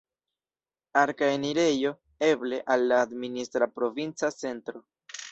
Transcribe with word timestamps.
Arka 1.01 1.27
enirejo, 1.33 1.91
eble, 2.27 2.59
al 2.75 2.85
la 2.91 3.01
administra 3.09 3.67
provinca 3.75 4.31
centro. 4.37 4.83